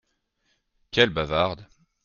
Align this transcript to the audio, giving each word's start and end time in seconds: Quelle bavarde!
Quelle 0.89 1.11
bavarde! 1.11 1.69